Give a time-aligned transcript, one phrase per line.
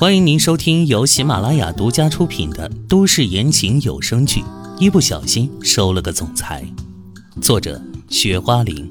[0.00, 4.40] 欢迎您收听由喜马拉雅独家出品的都市言情有声剧
[4.78, 6.64] 《一不小心收了个总裁》，
[7.42, 8.88] 作者：雪花玲，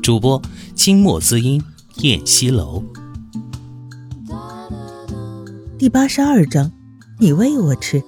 [0.00, 0.40] 主播：
[0.76, 1.60] 清墨滋音、
[2.02, 2.84] 燕西楼。
[5.76, 6.70] 第八十二章，
[7.18, 8.00] 你喂我吃。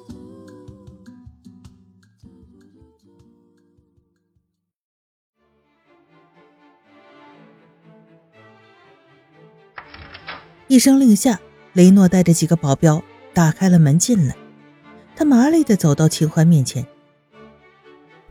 [10.69, 11.41] 一声令下。
[11.77, 13.03] 雷诺带着几个保镖
[13.35, 14.35] 打开了门进来，
[15.15, 16.83] 他麻利的走到秦淮面前。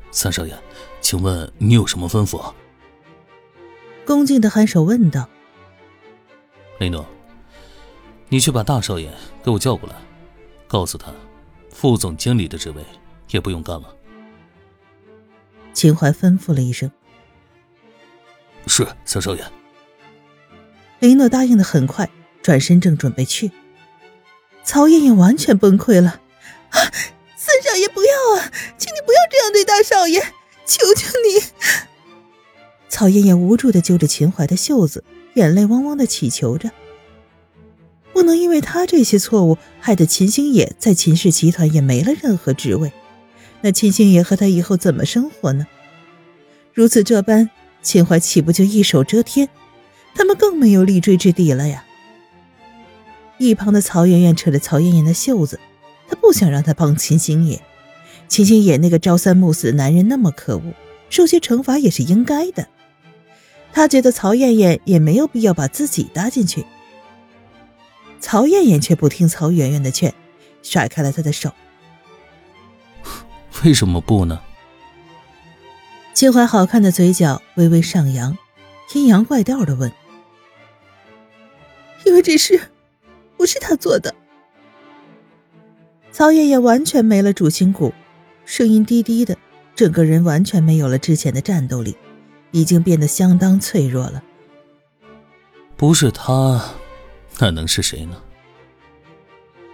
[0.10, 0.58] 三少爷，
[1.00, 2.52] 请问你有什么吩咐？
[4.04, 5.30] 恭敬的颔首问道。
[6.80, 7.06] 雷诺，
[8.30, 9.96] 你去把大少爷给我叫过来，
[10.68, 11.14] 告诉他，
[11.70, 12.84] 副总经理的职位
[13.30, 13.96] 也不用干了。
[15.72, 16.92] 秦淮吩咐了一声。
[18.66, 19.46] 是三少爷。
[20.98, 22.10] 雷诺答应的很快。
[22.46, 23.50] 转身正准备去，
[24.64, 26.22] 曹艳艳完全崩溃了。
[26.70, 26.78] 啊，
[27.36, 30.22] 三少爷不要啊，请你不要这样对大少爷，
[30.64, 31.42] 求求你！
[32.88, 36.70] 曹艳艳无助的揪着秦淮的袖子，眼泪汪汪的祈求着。
[38.14, 42.94] 不能因为他这些错误，害得秦星野在秦氏集团也没了任何职位。
[43.62, 45.66] 那秦星野和他以后怎么生活呢？
[46.76, 47.50] 如此这般，
[47.82, 49.50] 秦淮岂不就一手遮天？
[50.14, 51.84] 他们更没有立锥之地了呀！
[53.38, 55.60] 一旁的曹媛媛扯着曹艳艳的袖子，
[56.08, 57.62] 她不想让她帮秦星野。
[58.28, 60.74] 秦星野那个朝三暮四的男人那么可恶，
[61.10, 62.68] 受些惩罚也是应该的。
[63.72, 66.66] 他觉得曹艳艳也没有必要把自己搭进去。
[68.22, 70.14] 曹艳艳却不听曹媛媛的劝，
[70.64, 71.52] 甩开了他的手。
[73.64, 74.42] 为什么不呢？
[76.14, 78.38] 秦淮好看的嘴角微微上扬，
[78.94, 79.92] 阴阳怪调的问
[82.06, 82.70] ：“因为这事。”
[83.38, 84.14] 不是他做的。
[86.12, 87.94] 曹爷爷完全没了主心骨，
[88.46, 89.38] 声音低低的，
[89.76, 91.96] 整个人完全没有了之前的战斗力，
[92.52, 94.24] 已经变得相当脆弱了。
[95.76, 96.74] 不是他，
[97.40, 98.22] 那能是谁呢？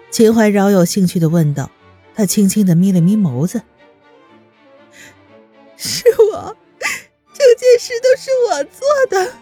[0.10, 1.70] 秦淮饶有兴趣的问道。
[2.14, 3.62] 他轻轻的眯了眯眸子
[5.78, 6.58] ：“是我，
[7.32, 9.34] 整件事都是我做的。”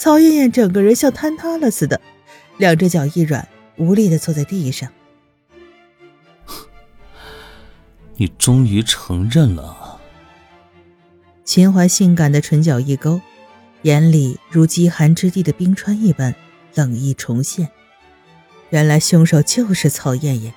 [0.00, 2.00] 曹艳艳整个人像坍塌了似的，
[2.56, 3.46] 两只脚一软，
[3.76, 4.90] 无力的坐在地上。
[8.16, 10.00] 你终于承认了。
[11.44, 13.20] 秦淮性感的唇角一勾，
[13.82, 16.34] 眼里如极寒之地的冰川一般
[16.74, 17.68] 冷意重现。
[18.70, 20.54] 原来凶手就是曹艳艳。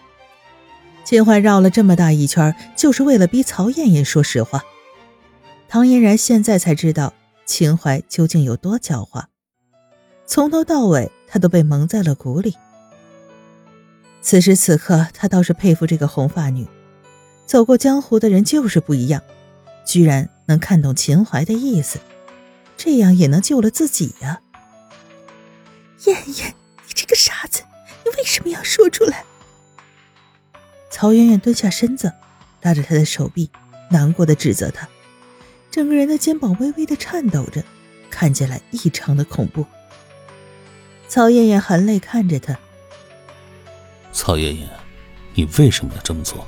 [1.04, 4.64] 秦淮绕了这么大一圈，就是为了逼曹艳艳说实话。
[5.68, 7.14] 唐嫣然现在才知道
[7.46, 9.25] 秦淮究竟有多狡猾。
[10.25, 12.56] 从头到尾，他都被蒙在了鼓里。
[14.22, 16.66] 此时此刻，他倒是佩服这个红发女，
[17.45, 19.22] 走过江湖的人就是不一样，
[19.85, 22.00] 居然能看懂秦淮的意思，
[22.78, 24.39] 这样也能救了自己呀！
[26.06, 26.56] 燕燕，
[26.88, 27.63] 你这个傻子，
[28.06, 29.25] 你为什么要说出来？
[30.89, 32.13] 曹媛媛蹲下身子，
[32.62, 33.51] 拉着他的手臂，
[33.89, 34.88] 难过的指责他，
[35.69, 37.62] 整个人的肩膀微微的颤抖着，
[38.09, 39.66] 看起来异常的恐怖。
[41.13, 42.57] 曹艳艳含泪看着他。
[44.12, 44.68] 曹艳艳，
[45.35, 46.47] 你为什么要这么做？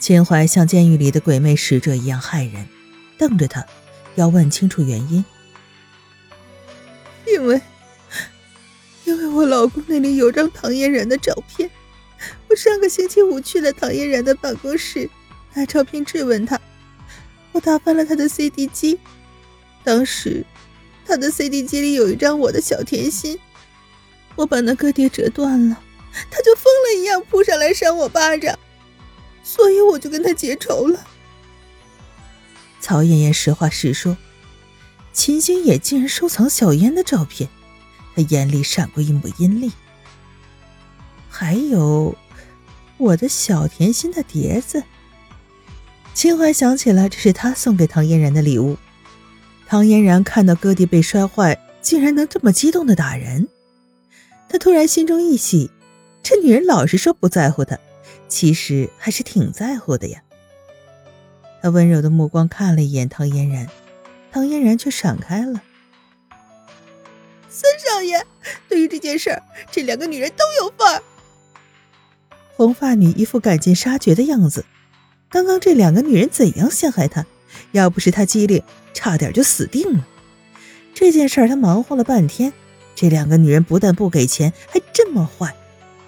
[0.00, 2.66] 秦淮像监狱里的鬼魅使者一样骇人，
[3.16, 3.64] 瞪着他，
[4.16, 5.24] 要问清楚原因。
[7.28, 7.60] 因为，
[9.04, 11.70] 因为我老公那里有张唐嫣然的照片，
[12.48, 15.08] 我上个星期五去了唐嫣然的办公室，
[15.54, 16.60] 拿照片质问他，
[17.52, 18.98] 我打翻了他的 CD 机，
[19.84, 20.44] 当时。
[21.10, 23.36] 他的 CD 机里有一张我的小甜心，
[24.36, 25.76] 我把那歌碟折断了，
[26.30, 28.56] 他就疯了一样扑上来扇我巴掌，
[29.42, 31.04] 所以我就跟他结仇了。
[32.80, 34.16] 曹艳艳实话实说，
[35.12, 37.50] 秦星野竟然收藏小烟的照片，
[38.14, 39.72] 他眼里闪过一抹阴厉。
[41.28, 42.14] 还有
[42.98, 44.84] 我的小甜心的碟子，
[46.14, 48.76] 秦淮想起了这是他送给唐嫣然的礼物。
[49.70, 53.46] 唐嫣然看到哥弟被摔坏，竟然能这么激动的打人，
[54.48, 55.70] 他突然心中一喜，
[56.24, 57.78] 这女人老是说不在乎他，
[58.26, 60.24] 其实还是挺在乎的呀。
[61.62, 63.68] 他温柔的目光看了一眼唐嫣然，
[64.32, 65.62] 唐嫣然却闪开了。
[67.48, 68.26] 三少爷，
[68.68, 69.40] 对于这件事儿，
[69.70, 71.00] 这两个女人都有份儿。
[72.56, 74.64] 红发女一副赶尽杀绝的样子，
[75.28, 77.24] 刚刚这两个女人怎样陷害她？
[77.72, 78.62] 要不是他机灵，
[78.92, 80.06] 差点就死定了。
[80.94, 82.52] 这件事儿他忙活了半天，
[82.94, 85.54] 这两个女人不但不给钱，还这么坏，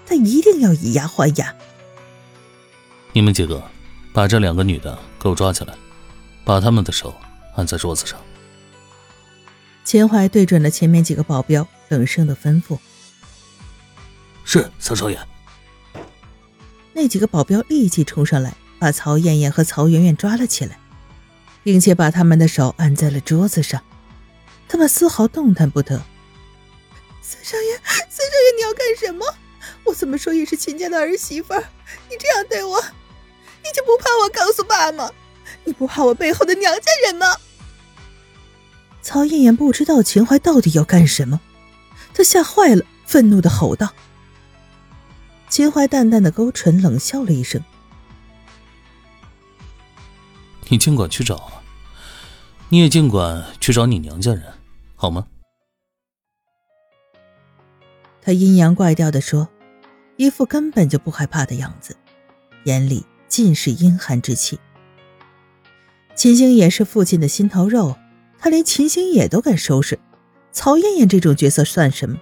[0.07, 1.55] 他一定要以牙还牙。
[3.13, 3.63] 你们几个
[4.13, 5.75] 把这两个女的给我抓起来，
[6.45, 7.15] 把他们的手
[7.57, 8.19] 按在桌子上。
[9.85, 12.79] 秦淮对准了前面几个保镖，冷声的吩咐
[14.45, 15.19] ：“是，曹少爷。”
[16.95, 20.79] 那几个保镖立即冲上来，把曹艳艳和曹媛媛抓了起来，
[21.63, 23.83] 并且把他们的手按在了桌子上。
[24.69, 26.03] 他们丝毫动弹不得。
[27.21, 29.27] 三少爷，三少爷，你要干什么？
[29.85, 31.55] 我怎么说也是秦家的儿媳妇，
[32.09, 35.11] 你这样对我，你就不怕我告诉爸吗？
[35.65, 37.37] 你不怕我背后的娘家人吗？
[39.03, 41.41] 曹艳艳不知道秦淮到底要干什么，
[42.15, 43.93] 她吓坏了，愤怒的吼道。
[45.49, 47.63] 秦淮淡淡的勾唇，冷笑了一声
[50.73, 51.53] ：“你尽管去找，
[52.71, 54.43] 你也尽管去找你娘家人。”
[54.97, 55.27] 好吗？
[58.23, 59.47] 他阴阳怪调的说，
[60.17, 61.95] 一副根本就不害怕的样子，
[62.65, 64.59] 眼里尽是阴寒之气。
[66.15, 67.95] 秦星野是父亲的心头肉，
[68.39, 69.99] 他连秦星野都敢收拾，
[70.53, 72.19] 曹艳艳这种角色算什么？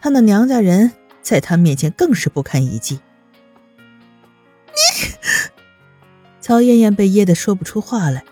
[0.00, 3.00] 他那娘家人在他面前更是不堪一击。
[6.46, 8.22] 曹艳艳被噎得说不出话来，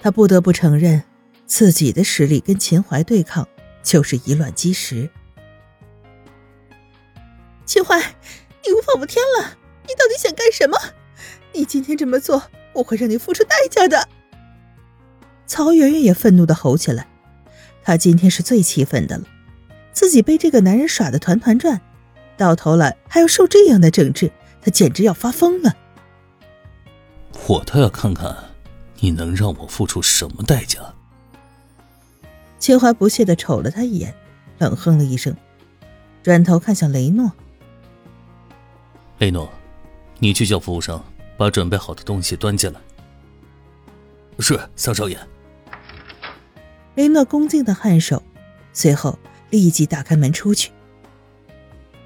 [0.00, 1.04] 她不得不承认。
[1.46, 3.46] 自己的实力跟秦淮对抗，
[3.84, 5.08] 就是以卵击石。
[7.64, 9.56] 秦淮，你无法无天了！
[9.86, 10.76] 你到底想干什么？
[11.52, 12.42] 你今天这么做，
[12.72, 14.08] 我会让你付出代价的！
[15.46, 17.06] 曹媛媛也愤怒的吼起来，
[17.84, 19.24] 她今天是最气愤的了，
[19.92, 21.80] 自己被这个男人耍的团团转，
[22.36, 25.76] 到头来还要受这样的整治，她简直要发疯了！
[27.46, 28.36] 我倒要看看，
[29.00, 30.78] 你能让我付出什么代价！
[32.58, 34.14] 秦淮不屑的瞅了他一眼，
[34.58, 35.34] 冷哼了一声，
[36.22, 37.32] 转头看向雷诺
[39.18, 39.50] ：“雷诺，
[40.18, 41.02] 你去叫服务生
[41.36, 42.80] 把准备好的东西端进来。
[44.38, 45.18] ”“是，三少爷。”
[46.94, 48.22] 雷诺恭敬的颔首，
[48.72, 50.70] 随后立即打开门出去。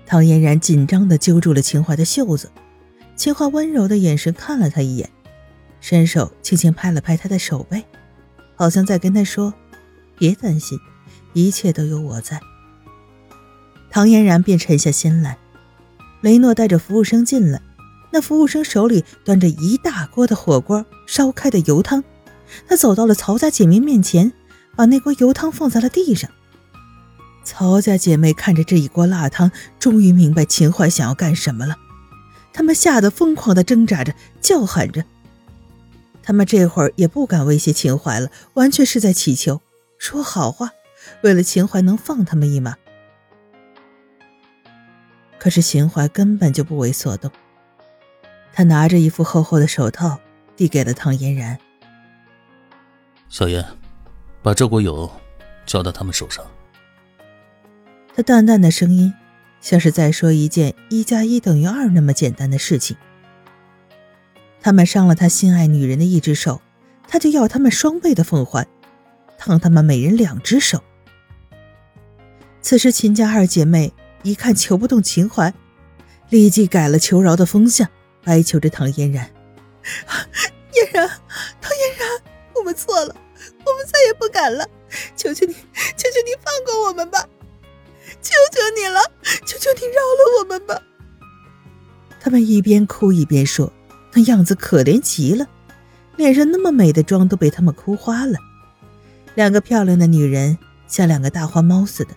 [0.06, 2.50] 唐嫣然紧张的揪住了秦淮的袖子，
[3.16, 5.10] 秦淮温柔的眼神看了他一眼，
[5.86, 7.84] 伸手轻轻拍了拍他的手背，
[8.56, 9.52] 好像在跟他说。
[10.16, 10.78] 别担心，
[11.34, 12.40] 一切都有我在。
[13.90, 15.36] 唐嫣然便沉下心来。
[16.22, 17.60] 雷诺带着服务生进来，
[18.10, 22.02] 那服务生手里端着一大锅的火锅烧开的油汤。
[22.66, 24.32] 他走到了曹家姐妹面前，
[24.74, 26.30] 把那锅油汤放在了地上。
[27.44, 31.76] 曹家姐妹看着这一锅辣汤，终于明白秦淮想要干什么了。
[32.54, 35.04] 他们吓得疯狂地挣扎着，叫喊着。
[36.24, 39.60] 他们这会儿也不敢威胁秦淮了，完全是在祈求。
[39.98, 40.70] 说好话，
[41.22, 42.76] 为了秦淮能放他们一马。
[45.38, 47.30] 可是秦淮根本就不为所动，
[48.54, 50.18] 他拿着一副厚厚的手套
[50.56, 51.58] 递给了唐嫣然。
[53.28, 53.62] 小燕，
[54.42, 55.10] 把这锅油
[55.66, 56.42] 交到他们手上。
[58.16, 59.12] 他淡淡的声音，
[59.60, 62.96] 像是在说一件一加一等于二那么简单的事情。
[64.64, 66.62] 他们伤了他心爱女人的一只手，
[67.06, 68.66] 他就要他们双倍的奉还。
[69.36, 70.82] 烫他们每人两只手。
[72.62, 73.92] 此时秦家二姐妹
[74.22, 75.52] 一看求不动秦淮，
[76.30, 77.86] 立即改了求饶的风向，
[78.24, 79.30] 哀求着唐嫣然
[80.72, 81.06] ：“嫣然，
[81.60, 82.22] 唐嫣然，
[82.54, 83.14] 我们错了，
[83.66, 84.66] 我们再也不敢了，
[85.14, 87.28] 求求你，求求你放过我们吧，
[88.22, 88.98] 求求你了，
[89.44, 90.80] 求求你饶了我们吧。”
[92.18, 93.70] 他们一边哭一边说，
[94.14, 95.46] 那样子可怜极了，
[96.16, 98.38] 脸上那么美的妆都被他们哭花了。
[99.34, 100.56] 两个漂亮的女人
[100.86, 102.14] 像两个大花猫似的，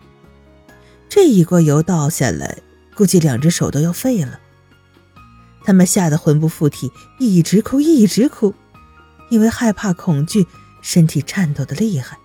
[1.09, 2.59] 这一锅油倒下来，
[2.95, 4.39] 估计两只手都要废了。
[5.63, 8.53] 他们吓得魂不附体，一直哭，一直哭，
[9.29, 10.45] 因为害怕、恐惧，
[10.81, 12.17] 身体颤抖的厉害。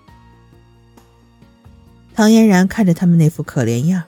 [2.15, 4.05] 唐嫣然看着他们那副可怜样，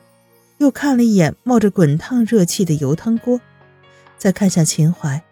[0.58, 3.40] 又看了一眼冒着滚烫热气的油汤锅，
[4.18, 5.24] 再看向秦淮，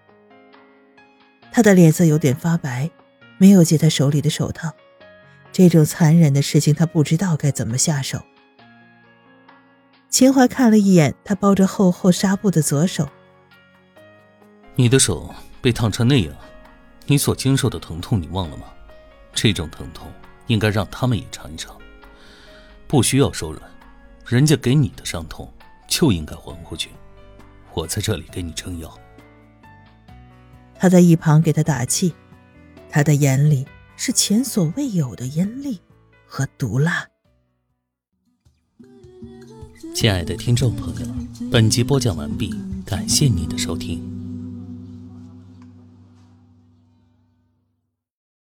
[1.53, 2.91] 他的脸色有点发白，
[3.37, 4.73] 没有接他手里的手套。
[5.53, 8.23] 这种残忍的事情，他不知道该怎么下手。
[10.09, 13.07] 秦淮看了一眼他包着厚厚纱布的左手，
[14.75, 16.35] 你的手被烫成那样，
[17.07, 18.65] 你所经受的疼痛你忘了吗？
[19.35, 20.11] 这种疼痛
[20.47, 21.77] 应该让他们也尝一尝。
[22.87, 23.63] 不需要手软，
[24.27, 25.51] 人家给你的伤痛
[25.87, 26.91] 就应该还回去。
[27.75, 28.99] 我在这里给你撑腰。
[30.83, 32.13] 他在一旁给他打气，
[32.91, 33.65] 他的眼里。
[33.95, 35.81] 是前所未有的阴厉
[36.27, 37.07] 和毒辣。
[39.95, 41.07] 亲爱的听众朋友，
[41.53, 42.53] 本集播讲完毕，
[42.85, 44.12] 感谢您的收听。